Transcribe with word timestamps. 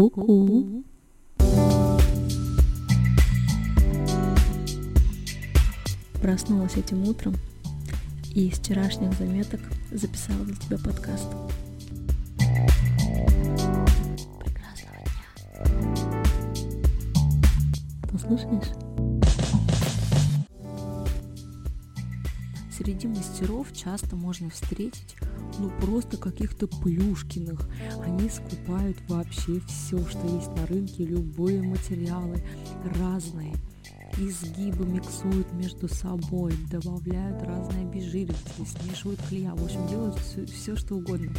Ку-ку. 0.00 0.82
Проснулась 6.22 6.76
этим 6.76 7.06
утром 7.06 7.36
и 8.34 8.48
из 8.48 8.58
вчерашних 8.60 9.12
заметок 9.18 9.60
записала 9.92 10.42
для 10.46 10.56
тебя 10.56 10.78
подкаст. 10.78 11.28
Прекрасного 14.38 15.04
дня. 15.04 16.24
Послушаешь? 18.10 18.89
Среди 22.80 23.08
мастеров 23.08 23.74
часто 23.74 24.16
можно 24.16 24.48
встретить 24.48 25.14
ну 25.58 25.70
просто 25.82 26.16
каких-то 26.16 26.66
плюшкиных. 26.66 27.68
Они 28.02 28.30
скупают 28.30 28.96
вообще 29.06 29.60
все, 29.68 29.98
что 30.06 30.26
есть 30.26 30.48
на 30.56 30.66
рынке, 30.66 31.04
любые 31.04 31.60
материалы 31.60 32.42
разные 32.98 33.54
изгибы 34.16 34.86
миксуют 34.86 35.52
между 35.52 35.88
собой, 35.88 36.54
добавляют 36.70 37.42
разные 37.42 37.86
обезжириватели, 37.86 38.64
смешивают 38.64 39.20
клея, 39.28 39.54
в 39.54 39.62
общем, 39.62 39.86
делают 39.86 40.18
все, 40.18 40.46
все 40.46 40.74
что 40.74 40.94
угодно. 40.96 41.32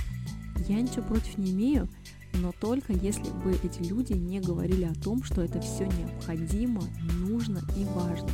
Я 0.69 0.79
ничего 0.79 1.01
против 1.01 1.39
не 1.39 1.53
имею, 1.53 1.89
но 2.33 2.51
только 2.59 2.93
если 2.93 3.29
бы 3.43 3.53
эти 3.63 3.81
люди 3.87 4.13
не 4.13 4.39
говорили 4.39 4.85
о 4.85 4.95
том, 4.95 5.23
что 5.23 5.41
это 5.41 5.59
все 5.61 5.85
необходимо, 5.85 6.81
нужно 7.15 7.61
и 7.77 7.85
важно. 7.85 8.29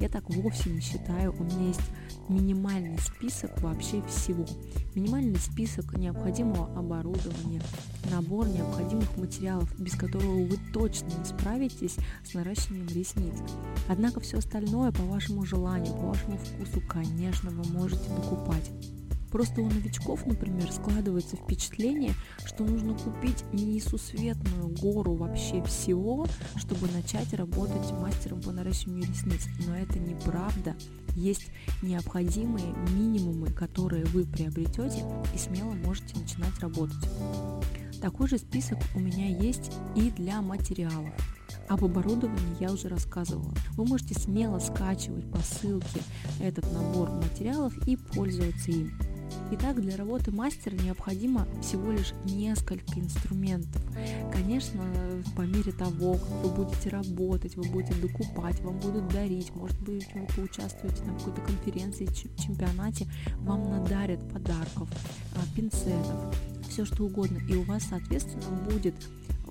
Я 0.00 0.08
так 0.08 0.28
вовсе 0.30 0.70
не 0.70 0.80
считаю, 0.80 1.34
у 1.38 1.44
меня 1.44 1.68
есть 1.68 1.80
минимальный 2.28 2.98
список 2.98 3.60
вообще 3.60 4.02
всего. 4.06 4.44
Минимальный 4.94 5.38
список 5.38 5.96
необходимого 5.96 6.66
оборудования, 6.78 7.62
набор 8.10 8.48
необходимых 8.48 9.16
материалов, 9.16 9.78
без 9.78 9.94
которого 9.94 10.46
вы 10.46 10.58
точно 10.72 11.06
не 11.06 11.24
справитесь 11.24 11.96
с 12.24 12.34
наращиванием 12.34 12.88
ресниц. 12.88 13.34
Однако 13.88 14.20
все 14.20 14.38
остальное 14.38 14.92
по 14.92 15.02
вашему 15.02 15.44
желанию, 15.44 15.94
по 15.94 16.08
вашему 16.08 16.38
вкусу, 16.38 16.82
конечно, 16.88 17.50
вы 17.50 17.64
можете 17.72 18.08
покупать. 18.10 18.70
Просто 19.34 19.62
у 19.62 19.68
новичков, 19.68 20.26
например, 20.26 20.70
складывается 20.70 21.34
впечатление, 21.34 22.14
что 22.46 22.62
нужно 22.62 22.94
купить 22.94 23.42
несусветную 23.52 24.68
гору 24.68 25.14
вообще 25.14 25.60
всего, 25.64 26.28
чтобы 26.54 26.86
начать 26.92 27.34
работать 27.34 27.90
мастером 28.00 28.40
по 28.40 28.52
наращиванию 28.52 29.08
ресниц. 29.08 29.48
Но 29.66 29.76
это 29.76 29.98
неправда. 29.98 30.76
Есть 31.16 31.46
необходимые 31.82 32.72
минимумы, 32.92 33.48
которые 33.48 34.04
вы 34.04 34.24
приобретете 34.24 35.04
и 35.34 35.38
смело 35.38 35.72
можете 35.72 36.16
начинать 36.16 36.56
работать. 36.60 37.10
Такой 38.00 38.28
же 38.28 38.38
список 38.38 38.78
у 38.94 39.00
меня 39.00 39.26
есть 39.26 39.72
и 39.96 40.12
для 40.12 40.42
материалов. 40.42 41.12
Об 41.68 41.84
оборудовании 41.84 42.60
я 42.60 42.70
уже 42.70 42.88
рассказывала. 42.88 43.52
Вы 43.72 43.84
можете 43.84 44.14
смело 44.14 44.60
скачивать 44.60 45.28
по 45.32 45.38
ссылке 45.38 46.02
этот 46.40 46.72
набор 46.72 47.10
материалов 47.10 47.76
и 47.88 47.96
пользоваться 47.96 48.70
им. 48.70 48.92
Итак, 49.52 49.80
для 49.80 49.96
работы 49.96 50.30
мастера 50.30 50.74
необходимо 50.74 51.46
всего 51.62 51.92
лишь 51.92 52.12
несколько 52.24 52.98
инструментов. 52.98 53.82
Конечно, 54.32 54.82
по 55.36 55.42
мере 55.42 55.72
того, 55.72 56.14
как 56.14 56.30
вы 56.42 56.64
будете 56.64 56.88
работать, 56.90 57.56
вы 57.56 57.64
будете 57.64 57.94
докупать, 57.94 58.60
вам 58.60 58.78
будут 58.80 59.08
дарить, 59.08 59.54
может 59.54 59.80
быть, 59.80 60.06
вы 60.14 60.26
поучаствуете 60.34 61.02
на 61.04 61.16
какой-то 61.18 61.40
конференции, 61.42 62.06
чемпионате, 62.36 63.06
вам 63.38 63.70
надарят 63.70 64.20
подарков, 64.32 64.88
а, 65.34 65.56
пинцетов, 65.56 66.34
все 66.68 66.84
что 66.84 67.04
угодно, 67.04 67.38
и 67.48 67.54
у 67.54 67.62
вас, 67.62 67.84
соответственно, 67.88 68.44
будет 68.70 68.94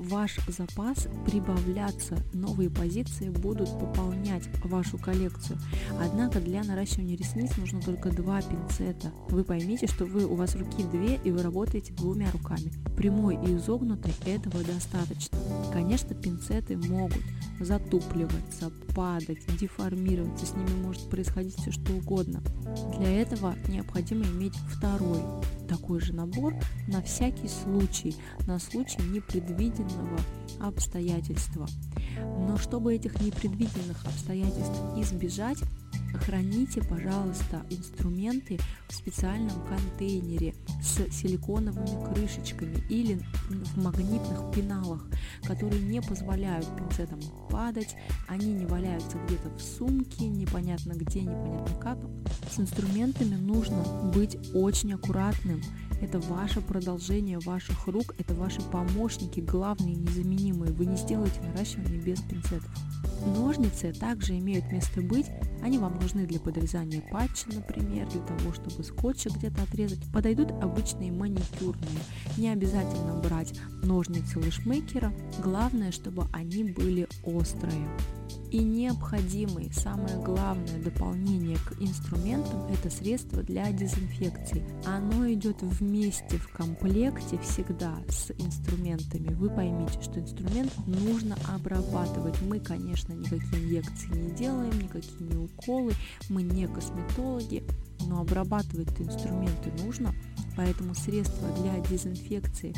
ваш 0.08 0.40
запас 0.48 1.08
прибавляться, 1.26 2.18
новые 2.34 2.70
позиции 2.70 3.30
будут 3.30 3.70
пополнять 3.80 4.44
вашу 4.64 4.98
коллекцию. 4.98 5.58
Однако 6.00 6.40
для 6.40 6.64
наращивания 6.64 7.18
ресниц 7.18 7.56
нужно 7.58 7.82
только 7.82 8.10
два 8.10 8.42
пинцета. 8.42 9.12
Вы 9.30 9.44
поймите, 9.44 9.88
что 9.88 10.06
вы, 10.06 10.26
у 10.26 10.36
вас 10.36 10.56
руки 10.56 10.84
две 10.84 11.16
и 11.24 11.32
вы 11.32 11.42
работаете 11.42 11.94
двумя 11.94 12.32
руками. 12.32 12.72
Прямой 12.96 13.36
и 13.36 13.56
изогнутой 13.56 14.14
этого 14.26 14.64
достаточно. 14.64 15.38
Конечно, 15.72 16.16
пинцеты 16.16 16.78
могут 16.78 17.22
затупливаться, 17.60 18.72
падать, 18.96 19.40
деформироваться, 19.60 20.46
с 20.46 20.54
ними 20.54 20.84
может 20.84 21.10
происходить 21.10 21.56
все 21.56 21.72
что 21.72 21.94
угодно. 21.94 22.42
Для 22.98 23.22
этого 23.22 23.56
необходимо 23.68 24.26
иметь 24.26 24.56
второй 24.70 25.22
такой 25.68 26.00
же 26.00 26.14
набор 26.14 26.54
на 26.88 27.02
всякий 27.02 27.48
случай, 27.48 28.16
на 28.46 28.60
случай 28.60 29.02
непредвиденного 29.94 30.20
обстоятельства. 30.60 31.68
Но 32.48 32.58
чтобы 32.58 32.96
этих 32.96 33.20
непредвиденных 33.22 34.06
обстоятельств 34.06 34.80
избежать, 34.98 35.60
Храните, 36.14 36.82
пожалуйста, 36.84 37.66
инструменты 37.70 38.60
в 38.88 38.94
специальном 38.94 39.66
контейнере 39.68 40.54
с 40.82 41.12
силиконовыми 41.12 42.14
крышечками 42.14 42.84
или 42.90 43.20
в 43.50 43.84
магнитных 43.84 44.54
пеналах, 44.54 45.06
которые 45.44 45.82
не 45.82 46.02
позволяют 46.02 46.68
пинцетам 46.78 47.20
падать, 47.50 47.96
они 48.28 48.54
не 48.54 48.66
валяются 48.66 49.18
где-то 49.26 49.50
в 49.50 49.62
сумке, 49.62 50.28
непонятно 50.28 50.94
где, 50.94 51.22
непонятно 51.22 51.76
как. 51.82 51.98
С 52.50 52.60
инструментами 52.60 53.36
нужно 53.36 53.84
быть 54.14 54.38
очень 54.54 54.94
аккуратным. 54.94 55.62
Это 56.02 56.20
ваше 56.20 56.62
продолжение 56.62 57.40
ваших 57.40 57.88
рук, 57.88 58.14
это 58.18 58.34
ваши 58.34 58.62
помощники, 58.62 59.40
главные, 59.40 59.96
незаменимые. 59.96 60.74
Вы 60.74 60.86
не 60.86 60.98
сделаете 60.98 61.40
наращивание 61.42 62.00
без 62.00 62.22
пинцетов. 62.22 62.70
Ножницы 63.26 63.94
также 63.94 64.38
имеют 64.38 64.72
место 64.72 65.02
быть, 65.02 65.28
они 65.62 65.78
вам 65.78 65.98
нужны 66.00 66.26
для 66.26 66.40
подрезания 66.40 67.02
патча, 67.12 67.48
например, 67.54 68.08
для 68.10 68.22
того, 68.22 68.54
чтобы 68.54 68.84
скотча 68.84 69.30
где-то 69.30 69.64
отрезать. 69.64 70.12
Подойдут 70.12 70.52
обычные 70.52 71.12
маникюрные. 71.12 71.88
Не 72.38 72.50
обязательно 72.50 73.22
брать 73.22 73.54
ножницы 73.82 74.40
лэшмейкера, 74.40 75.14
главное, 75.42 75.92
чтобы 75.92 76.28
они 76.34 76.66
были 76.66 77.08
острые. 77.24 77.88
И 78.52 78.60
необходимый, 78.60 79.72
самое 79.74 80.18
главное 80.18 80.80
дополнение 80.80 81.58
к 81.58 81.82
инструментам– 81.82 82.66
это 82.72 82.90
средство 82.90 83.42
для 83.42 83.72
дезинфекции. 83.72 84.64
Оно 84.86 85.32
идет 85.34 85.64
вместе 85.64 86.38
в 86.38 86.50
комплекте 86.50 87.40
всегда 87.40 87.98
с 88.10 88.32
инструментами. 88.38 89.34
Вы 89.34 89.50
поймите, 89.50 90.00
что 90.04 90.20
инструмент 90.20 90.72
нужно 90.86 91.36
обрабатывать. 91.52 92.40
Мы, 92.44 92.60
конечно, 92.60 93.14
никакие 93.14 93.64
инъекции 93.64 94.10
не 94.10 94.32
делаем, 94.36 94.80
никакие 94.80 95.28
не 95.28 95.36
уколы, 95.36 95.94
мы 96.30 96.44
не 96.44 96.68
косметологи, 96.68 97.64
но 98.06 98.22
обрабатывать 98.22 99.02
инструменты 99.02 99.72
нужно, 99.84 100.14
поэтому 100.56 100.94
средства 100.94 101.50
для 101.62 101.80
дезинфекции, 101.80 102.76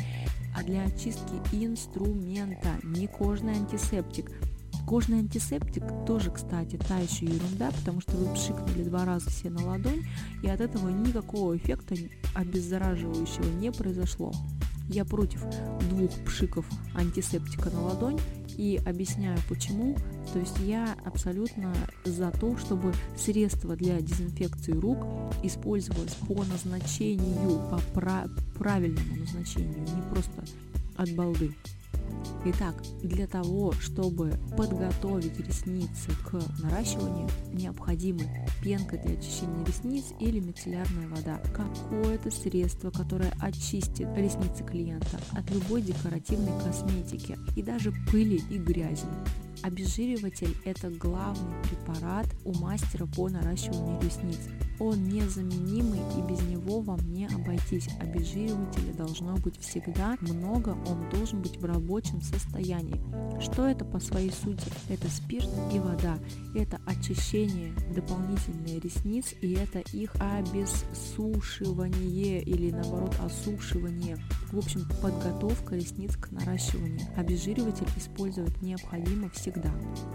а 0.56 0.62
для 0.62 0.84
очистки 0.84 1.34
инструмента, 1.52 2.70
не 2.82 3.06
кожный 3.06 3.56
антисептик– 3.56 4.30
Кожный 4.86 5.18
антисептик 5.18 5.82
тоже, 6.06 6.30
кстати, 6.30 6.76
та 6.76 6.98
еще 6.98 7.24
ерунда, 7.26 7.72
потому 7.72 8.00
что 8.00 8.16
вы 8.16 8.32
пшикнули 8.34 8.84
два 8.84 9.04
раза 9.04 9.28
все 9.30 9.50
на 9.50 9.66
ладонь, 9.66 10.04
и 10.42 10.48
от 10.48 10.60
этого 10.60 10.88
никакого 10.88 11.56
эффекта 11.56 11.96
обеззараживающего 12.34 13.58
не 13.58 13.72
произошло. 13.72 14.32
Я 14.88 15.04
против 15.04 15.42
двух 15.90 16.12
пшиков 16.24 16.64
антисептика 16.94 17.70
на 17.70 17.82
ладонь 17.82 18.20
и 18.56 18.80
объясняю 18.86 19.38
почему. 19.48 19.96
То 20.32 20.38
есть 20.38 20.58
я 20.60 20.96
абсолютно 21.04 21.74
за 22.04 22.30
то, 22.30 22.56
чтобы 22.56 22.94
средство 23.16 23.74
для 23.74 24.00
дезинфекции 24.00 24.72
рук 24.72 24.98
использовалось 25.42 26.14
по 26.14 26.44
назначению, 26.44 27.58
по 27.70 27.80
правильному 28.56 29.16
назначению, 29.16 29.80
не 29.80 30.02
просто 30.12 30.44
от 30.96 31.10
балды. 31.14 31.54
Итак, 32.44 32.82
для 33.02 33.26
того, 33.26 33.72
чтобы 33.72 34.38
подготовить 34.56 35.38
ресницы 35.38 36.10
к 36.24 36.40
наращиванию, 36.62 37.28
необходимы 37.52 38.22
пенка 38.62 38.96
для 38.98 39.14
очищения 39.14 39.64
ресниц 39.64 40.06
или 40.20 40.40
мицеллярная 40.40 41.08
вода. 41.08 41.40
Какое-то 41.54 42.30
средство, 42.30 42.90
которое 42.90 43.32
очистит 43.40 44.08
ресницы 44.16 44.64
клиента 44.64 45.20
от 45.32 45.50
любой 45.50 45.82
декоративной 45.82 46.52
косметики 46.62 47.38
и 47.56 47.62
даже 47.62 47.92
пыли 48.10 48.42
и 48.50 48.58
грязи. 48.58 49.06
Обезжириватель– 49.62 50.54
это 50.64 50.90
главный 50.90 51.54
препарат 51.64 52.26
у 52.44 52.54
мастера 52.54 53.06
по 53.06 53.28
наращиванию 53.28 54.00
ресниц. 54.00 54.38
Он 54.78 55.08
незаменимый 55.08 56.00
и 56.18 56.22
без 56.30 56.40
него 56.42 56.80
вам 56.80 57.00
не 57.12 57.26
обойтись. 57.26 57.88
Обезжиривателя 58.00 58.92
должно 58.94 59.36
быть 59.36 59.60
всегда 59.60 60.16
много, 60.20 60.76
он 60.86 61.08
должен 61.10 61.42
быть 61.42 61.58
в 61.58 61.64
рабочем 61.64 62.22
состоянии. 62.22 63.00
Что 63.40 63.66
это 63.66 63.84
по 63.84 63.98
своей 64.00 64.32
сути? 64.32 64.66
Это 64.88 65.08
спирт 65.08 65.48
и 65.72 65.78
вода. 65.78 66.18
Это 66.54 66.80
очищение 66.86 67.72
дополнительные 67.94 68.80
ресниц 68.80 69.34
и 69.40 69.52
это 69.54 69.78
их 69.96 70.14
обессушивание 70.16 72.42
или 72.42 72.70
наоборот 72.70 73.16
осушивание. 73.20 74.18
В 74.52 74.58
общем, 74.58 74.86
подготовка 75.02 75.74
ресниц 75.74 76.16
к 76.16 76.30
наращиванию. 76.30 77.00
Обезжириватель 77.16 77.88
использовать 77.96 78.62
необходимо 78.62 79.28
всегда. 79.30 79.70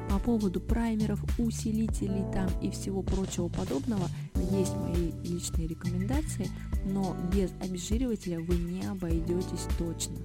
По 0.10 0.20
поводу 0.20 0.60
праймеров, 0.60 1.20
усилителей 1.38 2.24
там 2.34 2.50
и 2.62 2.72
всего 2.72 3.02
прочего 3.02 3.50
подобного, 3.50 4.08
есть 4.52 4.76
мои 4.76 5.12
личные 5.24 5.68
рекомендации, 5.68 6.50
но 6.86 7.16
без 7.34 7.52
обезжиривателя 7.62 8.40
вы 8.40 8.56
не 8.56 8.86
обойдетесь 8.86 9.68
точно 9.78 10.18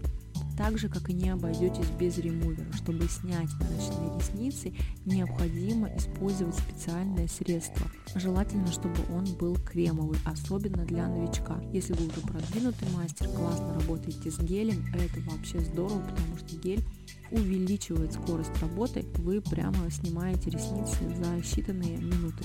так 0.57 0.79
же, 0.79 0.89
как 0.89 1.09
и 1.11 1.13
не 1.13 1.31
обойдетесь 1.31 1.89
без 1.99 2.19
ремувера. 2.19 2.73
Чтобы 2.73 3.07
снять 3.09 3.51
наращенные 3.61 4.19
ресницы, 4.19 4.75
необходимо 5.05 5.89
использовать 5.97 6.57
специальное 6.57 7.29
средство. 7.29 7.87
Желательно, 8.15 8.73
чтобы 8.73 8.97
он 9.15 9.25
был 9.35 9.57
кремовый, 9.57 10.19
особенно 10.25 10.85
для 10.85 11.09
новичка. 11.09 11.61
Если 11.73 11.93
вы 11.93 12.07
уже 12.07 12.21
продвинутый 12.21 12.89
мастер, 12.95 13.29
классно 13.29 13.75
работаете 13.75 14.31
с 14.31 14.39
гелем, 14.39 14.85
это 14.95 15.21
вообще 15.31 15.61
здорово, 15.61 16.01
потому 16.01 16.37
что 16.39 16.57
гель 16.57 16.85
увеличивает 17.31 18.13
скорость 18.13 18.59
работы, 18.61 19.05
вы 19.19 19.41
прямо 19.41 19.91
снимаете 19.91 20.51
ресницы 20.51 21.09
за 21.15 21.37
считанные 21.37 21.99
минуты. 22.01 22.45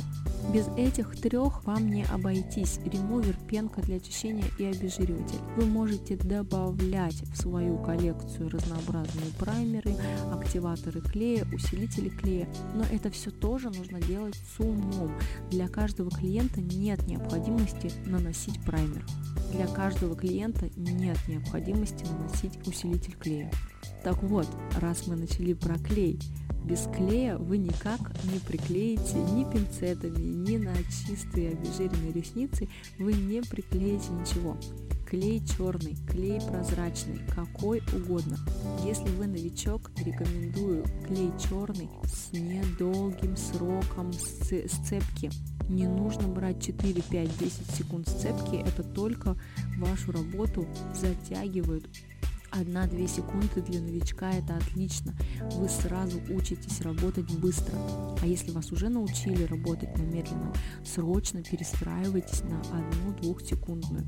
Без 0.53 0.67
этих 0.75 1.15
трех 1.19 1.63
вам 1.65 1.89
не 1.89 2.03
обойтись. 2.03 2.79
Ремувер, 2.85 3.37
пенка 3.47 3.81
для 3.81 3.97
очищения 3.97 4.45
и 4.57 4.65
обезжириватель. 4.65 5.39
Вы 5.55 5.65
можете 5.65 6.17
добавлять 6.17 7.21
в 7.31 7.37
свою 7.37 7.77
коллекцию 7.77 8.49
разнообразные 8.49 9.31
праймеры, 9.39 9.95
активаторы 10.31 11.01
клея, 11.01 11.45
усилители 11.53 12.09
клея, 12.09 12.47
но 12.75 12.83
это 12.91 13.09
все 13.11 13.31
тоже 13.31 13.69
нужно 13.69 14.01
делать 14.01 14.35
с 14.35 14.59
умом. 14.59 15.11
Для 15.49 15.67
каждого 15.67 16.09
клиента 16.11 16.59
нет 16.59 17.05
необходимости 17.07 17.91
наносить 18.05 18.61
праймер. 18.65 19.05
Для 19.53 19.67
каждого 19.67 20.15
клиента 20.15 20.69
нет 20.75 21.17
необходимости 21.27 22.05
наносить 22.05 22.67
усилитель 22.67 23.15
клея. 23.15 23.51
Так 24.03 24.23
вот, 24.23 24.47
раз 24.79 25.05
мы 25.05 25.15
начали 25.15 25.53
про 25.53 25.77
клей, 25.77 26.19
без 26.65 26.87
клея 26.95 27.37
вы 27.37 27.57
никак 27.57 27.99
не 28.25 28.39
приклеите 28.39 29.15
ни 29.15 29.51
пинцетами, 29.51 30.21
ни 30.21 30.57
на 30.57 30.73
чистые 30.83 31.51
обезжиренные 31.51 32.11
ресницы 32.11 32.67
вы 32.97 33.13
не 33.13 33.41
приклеите 33.41 34.09
ничего. 34.11 34.57
Клей 35.07 35.43
черный, 35.45 35.97
клей 36.07 36.39
прозрачный, 36.39 37.19
какой 37.35 37.81
угодно. 37.93 38.37
Если 38.85 39.09
вы 39.09 39.27
новичок, 39.27 39.91
рекомендую 39.97 40.85
клей 41.05 41.31
черный 41.37 41.89
с 42.05 42.31
недолгим 42.31 43.35
сроком 43.35 44.13
сцепки. 44.13 45.29
Не 45.67 45.87
нужно 45.87 46.27
брать 46.27 46.63
4, 46.63 47.01
5, 47.01 47.37
10 47.39 47.71
секунд 47.71 48.07
сцепки, 48.07 48.55
это 48.55 48.83
только 48.83 49.35
вашу 49.77 50.11
работу 50.11 50.65
затягивает 50.93 51.89
1-2 52.51 53.07
секунды 53.07 53.61
для 53.61 53.81
новичка 53.81 54.31
это 54.31 54.55
отлично. 54.57 55.13
Вы 55.53 55.69
сразу 55.69 56.19
учитесь 56.29 56.81
работать 56.81 57.31
быстро. 57.39 57.75
А 58.21 58.25
если 58.25 58.51
вас 58.51 58.71
уже 58.71 58.89
научили 58.89 59.43
работать 59.43 59.97
на 59.97 60.03
медленном, 60.03 60.53
срочно 60.85 61.43
перестраивайтесь 61.43 62.43
на 62.43 62.61
1-2 63.21 63.45
секундную. 63.45 64.05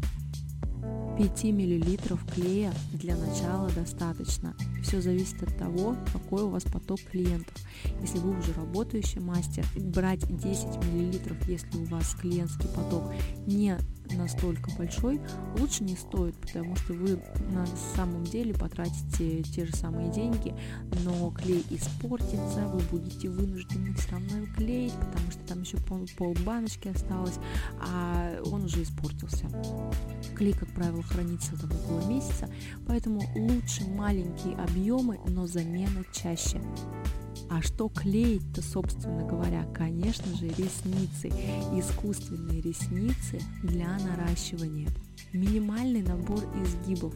5 1.23 1.43
мл 1.45 2.19
клея 2.35 2.73
для 2.91 3.15
начала 3.15 3.69
достаточно. 3.69 4.53
Все 4.83 5.01
зависит 5.01 5.41
от 5.41 5.57
того, 5.57 5.95
какой 6.11 6.43
у 6.43 6.49
вас 6.49 6.63
поток 6.63 6.99
клиентов. 6.99 7.55
Если 8.01 8.17
вы 8.17 8.37
уже 8.37 8.51
работающий 8.51 9.21
мастер, 9.21 9.65
брать 9.77 10.19
10 10.27 10.65
мл, 10.65 11.13
если 11.47 11.77
у 11.77 11.85
вас 11.85 12.13
клиентский 12.19 12.67
поток 12.67 13.13
не 13.47 13.77
настолько 14.17 14.69
большой, 14.77 15.21
лучше 15.57 15.85
не 15.85 15.95
стоит, 15.95 16.35
потому 16.35 16.75
что 16.75 16.91
вы 16.91 17.23
на 17.51 17.65
самом 17.95 18.25
деле 18.25 18.53
потратите 18.53 19.43
те 19.43 19.65
же 19.65 19.73
самые 19.73 20.11
деньги, 20.11 20.53
но 21.05 21.31
клей 21.31 21.63
испортится, 21.69 22.67
вы 22.67 22.81
будете 22.91 23.29
вынуждены 23.29 23.93
все 23.95 24.11
равно 24.11 24.45
клеить, 24.57 24.93
потому 24.93 25.31
что 25.31 25.42
еще 25.63 25.77
пол, 25.77 26.05
пол 26.17 26.35
баночки 26.45 26.87
осталось, 26.89 27.39
а 27.79 28.41
он 28.45 28.65
уже 28.65 28.83
испортился. 28.83 29.47
Клей, 30.35 30.53
как 30.53 30.69
правило, 30.69 31.03
хранится 31.03 31.57
там 31.57 31.71
около 31.71 32.07
месяца, 32.07 32.49
поэтому 32.87 33.21
лучше 33.35 33.85
маленькие 33.85 34.55
объемы, 34.55 35.19
но 35.27 35.47
замена 35.47 36.03
чаще. 36.13 36.61
А 37.49 37.61
что 37.61 37.89
клеить-то, 37.89 38.61
собственно 38.61 39.27
говоря? 39.27 39.65
Конечно 39.73 40.25
же, 40.37 40.47
ресницы. 40.47 41.29
Искусственные 41.77 42.61
ресницы 42.61 43.39
для 43.61 43.97
наращивания. 43.99 44.89
Минимальный 45.33 46.01
набор 46.01 46.43
изгибов 46.63 47.13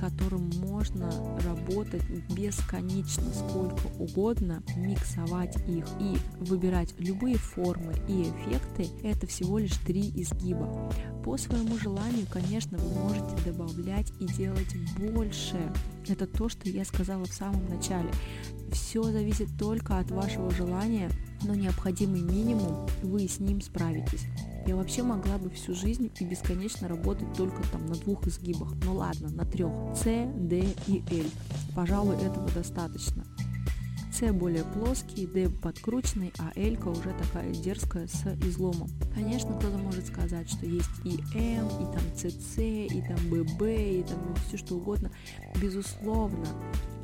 которым 0.00 0.50
можно 0.60 1.10
работать 1.44 2.02
бесконечно, 2.34 3.24
сколько 3.34 3.86
угодно, 3.98 4.62
миксовать 4.76 5.56
их 5.68 5.84
и 6.00 6.16
выбирать 6.42 6.94
любые 6.98 7.36
формы 7.36 7.94
и 8.08 8.22
эффекты, 8.22 8.88
это 9.02 9.26
всего 9.26 9.58
лишь 9.58 9.76
три 9.86 10.10
изгиба. 10.22 10.90
По 11.22 11.36
своему 11.36 11.76
желанию, 11.76 12.26
конечно, 12.30 12.78
вы 12.78 12.88
можете 12.98 13.36
добавлять 13.44 14.10
и 14.20 14.26
делать 14.26 14.74
больше. 14.98 15.58
Это 16.08 16.26
то, 16.26 16.48
что 16.48 16.70
я 16.70 16.84
сказала 16.86 17.26
в 17.26 17.34
самом 17.34 17.68
начале. 17.68 18.10
Все 18.72 19.02
зависит 19.02 19.48
только 19.58 19.98
от 19.98 20.10
вашего 20.10 20.50
желания, 20.50 21.10
но 21.42 21.54
необходимый 21.54 22.22
минимум 22.22 22.88
вы 23.02 23.28
с 23.28 23.38
ним 23.38 23.60
справитесь. 23.60 24.24
Я 24.66 24.76
вообще 24.76 25.02
могла 25.02 25.38
бы 25.38 25.50
всю 25.50 25.74
жизнь 25.74 26.10
и 26.18 26.24
бесконечно 26.24 26.88
работать 26.88 27.32
только 27.34 27.62
там 27.70 27.86
на 27.86 27.94
двух 27.94 28.26
изгибах. 28.26 28.74
Ну 28.84 28.94
ладно, 28.94 29.30
на 29.30 29.44
трех. 29.44 29.72
С, 29.96 30.04
Д 30.04 30.64
и 30.86 31.02
L. 31.10 31.26
Пожалуй, 31.74 32.16
этого 32.16 32.48
достаточно. 32.50 33.24
С 34.12 34.32
более 34.32 34.64
плоский, 34.64 35.26
D 35.26 35.48
подкрученный, 35.48 36.30
а 36.38 36.52
L 36.54 36.76
уже 36.90 37.14
такая 37.14 37.54
дерзкая 37.54 38.06
с 38.06 38.26
изломом. 38.44 38.90
Конечно, 39.14 39.54
кто-то 39.54 39.78
может 39.78 40.06
сказать, 40.06 40.50
что 40.50 40.66
есть 40.66 40.90
и 41.04 41.20
М, 41.34 41.66
и 41.68 41.92
там 41.92 42.02
CC, 42.14 42.86
и 42.86 43.00
там 43.00 43.16
BB, 43.30 44.00
и 44.00 44.02
там 44.02 44.18
все 44.46 44.58
что 44.58 44.74
угодно. 44.74 45.10
Безусловно, 45.58 46.46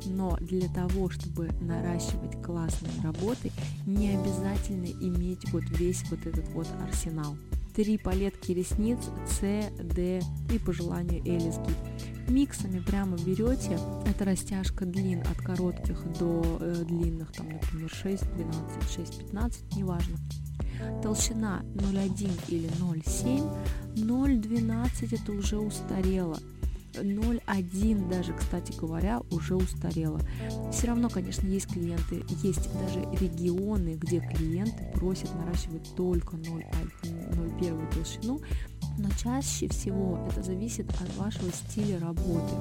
но 0.07 0.37
для 0.41 0.67
того, 0.69 1.09
чтобы 1.09 1.49
наращивать 1.61 2.41
классные 2.43 2.91
работы, 3.03 3.51
не 3.85 4.15
обязательно 4.15 4.85
иметь 4.85 5.51
вот 5.51 5.63
весь 5.69 6.03
вот 6.09 6.25
этот 6.25 6.47
вот 6.49 6.67
арсенал. 6.81 7.37
Три 7.75 7.97
палетки 7.97 8.51
ресниц 8.53 8.99
С, 9.27 9.41
Д 9.83 10.21
и 10.51 10.59
по 10.59 10.73
желанию 10.73 11.21
L 11.25 11.49
изгиб. 11.49 11.77
Миксами 12.27 12.79
прямо 12.79 13.17
берете, 13.17 13.79
это 14.05 14.25
растяжка 14.25 14.85
длин 14.85 15.21
от 15.21 15.37
коротких 15.37 16.03
до 16.19 16.57
э, 16.59 16.83
длинных, 16.85 17.31
там, 17.31 17.47
например, 17.49 17.89
6, 17.89 18.23
12, 18.33 18.91
6, 18.91 19.19
15, 19.19 19.75
неважно. 19.75 20.17
Толщина 21.01 21.61
0,1 21.75 22.31
или 22.49 22.69
0,7, 22.81 23.49
0,12 23.95 25.15
это 25.21 25.31
уже 25.31 25.57
устарело. 25.57 26.37
0.1 27.01 28.09
даже, 28.09 28.33
кстати 28.33 28.73
говоря, 28.77 29.21
уже 29.31 29.55
устарело. 29.55 30.19
Все 30.71 30.87
равно, 30.87 31.09
конечно, 31.09 31.47
есть 31.47 31.67
клиенты, 31.67 32.23
есть 32.43 32.69
даже 32.73 33.01
регионы, 33.19 33.95
где 33.95 34.19
клиенты 34.19 34.91
просят 34.93 35.33
наращивать 35.35 35.93
только 35.95 36.35
0.1 36.35 37.93
толщину, 37.93 38.41
но 38.97 39.09
чаще 39.21 39.67
всего 39.69 40.27
это 40.29 40.43
зависит 40.43 40.89
от 40.89 41.15
вашего 41.17 41.51
стиля 41.51 41.99
работы. 41.99 42.53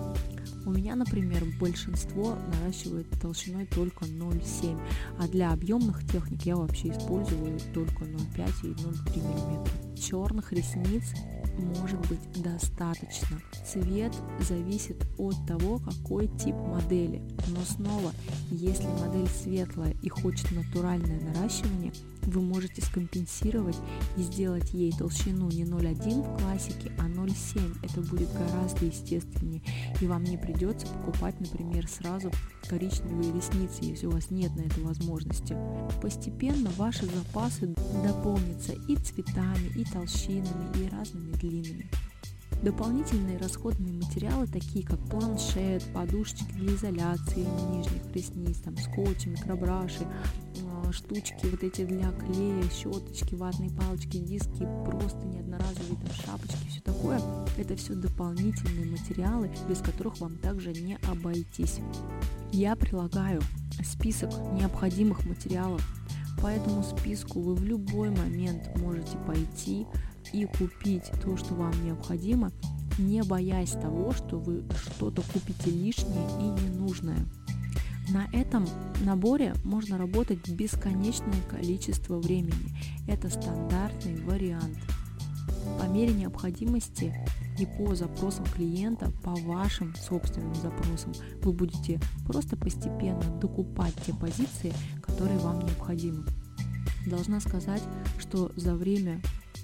У 0.66 0.70
меня, 0.70 0.96
например, 0.96 1.44
большинство 1.60 2.36
наращивает 2.52 3.06
толщиной 3.22 3.66
только 3.66 4.04
0,7, 4.04 4.76
а 5.18 5.28
для 5.28 5.52
объемных 5.52 6.04
техник 6.10 6.42
я 6.42 6.56
вообще 6.56 6.88
использую 6.88 7.58
только 7.72 8.04
0,5 8.04 8.70
и 8.70 8.74
0,3 8.74 9.22
мм. 9.22 9.70
Черных 9.96 10.52
ресниц 10.52 11.14
может 11.62 12.00
быть 12.08 12.42
достаточно. 12.42 13.40
Цвет 13.64 14.12
зависит 14.40 15.06
от 15.18 15.34
того, 15.46 15.78
какой 15.78 16.28
тип 16.28 16.54
модели. 16.54 17.22
Но 17.48 17.60
снова, 17.64 18.12
если 18.50 18.86
модель 18.86 19.28
светлая 19.28 19.94
и 20.02 20.08
хочет 20.08 20.50
натуральное 20.52 21.20
наращивание, 21.20 21.92
вы 22.22 22.42
можете 22.42 22.82
скомпенсировать 22.82 23.76
и 24.16 24.22
сделать 24.22 24.72
ей 24.72 24.92
толщину 24.92 25.48
не 25.48 25.64
0,1 25.64 26.22
в 26.22 26.38
классике, 26.38 26.92
а 26.98 27.06
0,7. 27.08 27.78
Это 27.82 28.00
будет 28.00 28.32
гораздо 28.32 28.86
естественнее. 28.86 29.62
И 30.00 30.06
вам 30.06 30.24
не 30.24 30.36
придется 30.36 30.86
покупать, 30.88 31.38
например, 31.40 31.88
сразу 31.88 32.30
коричневые 32.68 33.32
ресницы, 33.32 33.78
если 33.82 34.06
у 34.06 34.10
вас 34.10 34.30
нет 34.30 34.54
на 34.56 34.60
это 34.60 34.80
возможности. 34.80 35.56
Постепенно 36.00 36.70
ваши 36.76 37.06
запасы 37.06 37.74
дополнятся 38.04 38.72
и 38.88 38.96
цветами, 38.96 39.68
и 39.76 39.84
толщинами, 39.84 40.76
и 40.78 40.88
разными 40.88 41.32
длинами. 41.32 41.90
Дополнительные 42.62 43.36
расходные 43.38 43.92
материалы, 43.92 44.46
такие 44.46 44.84
как 44.84 44.98
планшет, 45.10 45.84
подушечки 45.92 46.50
для 46.52 46.74
изоляции 46.74 47.46
нижних 47.70 48.14
ресниц, 48.14 48.58
там, 48.58 48.76
скотч, 48.78 49.26
микробраши, 49.26 50.06
штучки 50.92 51.46
вот 51.46 51.62
эти 51.62 51.84
для 51.84 52.10
клея, 52.12 52.62
щеточки, 52.70 53.34
ватные 53.34 53.70
палочки, 53.70 54.18
диски, 54.18 54.66
просто 54.84 55.24
не 55.26 55.40
одноразовые 55.40 55.96
там 55.96 56.14
шапочки, 56.14 56.68
все 56.68 56.80
такое. 56.80 57.20
Это 57.56 57.76
все 57.76 57.94
дополнительные 57.94 58.86
материалы, 58.86 59.50
без 59.68 59.78
которых 59.78 60.20
вам 60.20 60.36
также 60.38 60.72
не 60.72 60.98
обойтись. 61.08 61.80
Я 62.52 62.76
прилагаю 62.76 63.42
список 63.84 64.30
необходимых 64.52 65.24
материалов. 65.26 65.82
По 66.40 66.48
этому 66.48 66.82
списку 66.82 67.40
вы 67.40 67.54
в 67.54 67.64
любой 67.64 68.10
момент 68.10 68.76
можете 68.76 69.16
пойти 69.26 69.86
и 70.32 70.44
купить 70.44 71.04
то, 71.22 71.36
что 71.36 71.54
вам 71.54 71.72
необходимо, 71.84 72.52
не 72.98 73.22
боясь 73.22 73.72
того, 73.72 74.12
что 74.12 74.38
вы 74.38 74.64
что-то 74.76 75.22
купите 75.32 75.70
лишнее 75.70 76.28
и 76.40 76.62
ненужное. 76.62 77.26
На 78.08 78.28
этом 78.32 78.64
наборе 79.04 79.54
можно 79.64 79.98
работать 79.98 80.48
бесконечное 80.48 81.42
количество 81.50 82.18
времени. 82.18 82.76
Это 83.08 83.28
стандартный 83.28 84.22
вариант. 84.22 84.78
По 85.80 85.88
мере 85.88 86.14
необходимости 86.14 87.12
и 87.58 87.66
по 87.66 87.96
запросам 87.96 88.44
клиента, 88.44 89.10
по 89.24 89.34
вашим 89.34 89.92
собственным 89.96 90.54
запросам, 90.54 91.12
вы 91.42 91.52
будете 91.52 91.98
просто 92.26 92.56
постепенно 92.56 93.22
докупать 93.40 93.94
те 94.06 94.14
позиции, 94.14 94.72
которые 95.02 95.38
вам 95.38 95.64
необходимы. 95.64 96.24
Должна 97.06 97.40
сказать, 97.40 97.82
что 98.20 98.52
за 98.54 98.76
время 98.76 99.20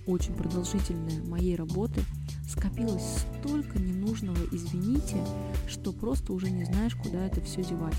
очень 0.06 0.34
продолжительной 0.34 1.22
моей 1.28 1.54
работы 1.54 2.00
скопилось 2.48 3.24
столько 3.38 3.78
ненужного 3.78 4.38
«извините», 4.50 5.24
что 5.68 5.92
просто 5.92 6.32
уже 6.32 6.50
не 6.50 6.64
знаешь, 6.64 6.96
куда 6.96 7.24
это 7.24 7.40
все 7.40 7.62
девать 7.62 7.94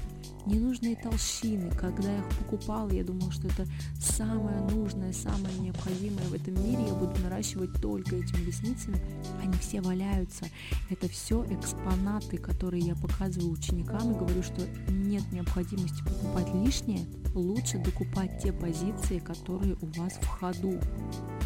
ненужные 0.45 0.95
толщины. 0.95 1.71
Когда 1.71 2.11
я 2.11 2.19
их 2.19 2.29
покупала, 2.39 2.89
я 2.91 3.03
думала, 3.03 3.31
что 3.31 3.47
это 3.47 3.65
самое 3.99 4.59
нужное, 4.61 5.13
самое 5.13 5.57
необходимое 5.59 6.25
в 6.25 6.33
этом 6.33 6.53
мире. 6.55 6.87
Я 6.87 6.93
буду 6.93 7.19
наращивать 7.21 7.73
только 7.81 8.15
этими 8.15 8.45
ресницами. 8.45 8.99
Они 9.41 9.53
все 9.57 9.81
валяются. 9.81 10.45
Это 10.89 11.07
все 11.07 11.45
экспонаты, 11.49 12.37
которые 12.37 12.85
я 12.85 12.95
показываю 12.95 13.51
ученикам 13.51 14.11
и 14.11 14.17
говорю, 14.17 14.43
что 14.43 14.61
нет 14.89 15.23
необходимости 15.31 16.03
покупать 16.03 16.53
лишнее. 16.53 17.05
Лучше 17.33 17.79
докупать 17.79 18.41
те 18.43 18.53
позиции, 18.53 19.19
которые 19.19 19.75
у 19.81 19.87
вас 19.99 20.13
в 20.13 20.27
ходу. 20.27 20.79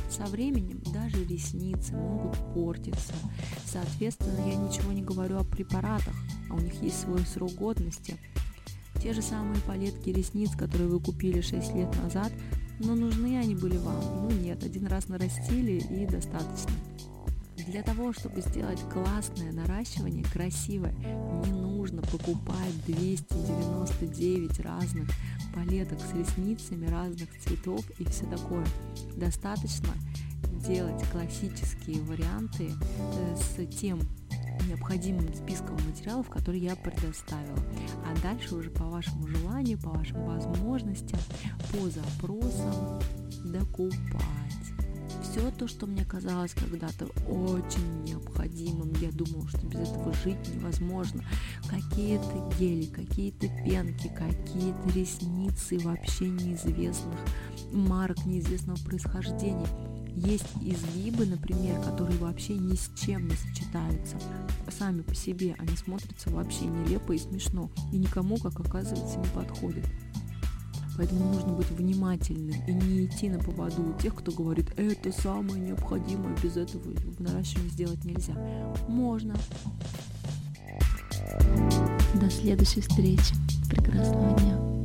Со 0.09 0.25
временем 0.25 0.81
даже 0.93 1.23
ресницы 1.23 1.93
могут 1.93 2.37
портиться. 2.53 3.13
Соответственно, 3.65 4.49
я 4.49 4.55
ничего 4.55 4.91
не 4.91 5.01
говорю 5.01 5.37
о 5.37 5.43
препаратах, 5.43 6.15
а 6.49 6.55
у 6.55 6.59
них 6.59 6.81
есть 6.81 7.01
свой 7.01 7.19
срок 7.25 7.53
годности. 7.53 8.17
Те 9.01 9.13
же 9.13 9.21
самые 9.21 9.59
палетки 9.61 10.09
ресниц, 10.09 10.51
которые 10.55 10.89
вы 10.89 10.99
купили 10.99 11.41
6 11.41 11.75
лет 11.75 11.95
назад, 12.03 12.31
но 12.79 12.95
нужны 12.95 13.37
они 13.37 13.55
были 13.55 13.77
вам? 13.77 14.29
Ну 14.29 14.31
нет, 14.31 14.63
один 14.63 14.87
раз 14.87 15.07
нарастили 15.07 15.79
и 15.79 16.05
достаточно. 16.05 16.71
Для 17.67 17.83
того, 17.83 18.13
чтобы 18.13 18.41
сделать 18.41 18.79
классное 18.91 19.51
наращивание, 19.51 20.23
красивое, 20.23 20.93
не 21.45 21.51
нужно 21.51 22.01
покупать 22.01 22.73
299 22.85 24.59
разных 24.61 25.09
палеток 25.53 25.99
с 25.99 26.13
ресницами 26.13 26.87
разных 26.87 27.29
цветов 27.39 27.83
и 27.99 28.05
все 28.05 28.25
такое. 28.25 28.65
Достаточно 29.15 29.89
делать 30.65 31.03
классические 31.11 32.01
варианты 32.03 32.69
э, 32.69 33.35
с 33.35 33.75
тем 33.75 33.99
необходимым 34.67 35.33
списком 35.33 35.75
материалов, 35.87 36.29
которые 36.29 36.63
я 36.63 36.75
предоставила. 36.75 37.59
А 38.05 38.21
дальше 38.21 38.55
уже 38.55 38.69
по 38.69 38.85
вашему 38.85 39.27
желанию, 39.27 39.77
по 39.77 39.89
вашим 39.89 40.25
возможностям, 40.25 41.19
по 41.71 41.89
запросам 41.89 42.99
докупать. 43.45 44.47
Все 45.21 45.51
то, 45.51 45.67
что 45.67 45.85
мне 45.85 46.05
казалось 46.05 46.53
когда-то 46.53 47.05
очень 47.27 48.03
необходимым, 48.03 48.93
я 49.01 49.11
думала, 49.11 49.47
что 49.47 49.65
без 49.67 49.89
этого 49.89 50.13
жить 50.13 50.37
невозможно. 50.53 51.23
Какие-то 51.69 52.49
гели, 52.59 52.85
какие-то 52.85 53.47
пенки, 53.63 54.09
какие-то 54.09 54.89
ресницы 54.95 55.79
вообще 55.79 56.29
неизвестных 56.29 57.19
марок, 57.71 58.25
неизвестного 58.25 58.77
происхождения– 58.83 59.67
есть 60.17 60.45
изгибы, 60.62 61.25
например, 61.25 61.79
которые 61.81 62.17
вообще 62.17 62.55
ни 62.55 62.75
с 62.75 62.89
чем 62.95 63.27
не 63.27 63.36
сочетаются. 63.36 64.17
Сами 64.77 65.01
по 65.01 65.13
себе 65.13 65.55
они 65.59 65.75
смотрятся 65.77 66.29
вообще 66.29 66.65
нелепо 66.65 67.13
и 67.13 67.19
смешно, 67.19 67.69
и 67.91 67.97
никому, 67.97 68.38
как 68.38 68.59
оказывается, 68.59 69.19
не 69.19 69.27
подходят. 69.27 69.86
Поэтому 70.97 71.31
нужно 71.31 71.53
быть 71.53 71.69
внимательным 71.69 72.59
и 72.65 72.74
не 72.74 73.05
идти 73.05 73.29
на 73.29 73.38
поводу 73.38 73.83
у 73.83 74.01
тех, 74.01 74.15
кто 74.15 74.31
говорит, 74.31 74.74
это 74.77 75.12
самое 75.12 75.62
необходимое, 75.62 76.36
без 76.41 76.57
этого 76.57 76.83
наращивание 77.19 77.69
сделать 77.69 78.03
нельзя. 78.03 78.33
Можно. 78.88 79.36
До 82.15 82.29
следующей 82.31 82.81
встречи. 82.81 83.36
Прекрасного 83.69 84.39
дня. 84.39 84.76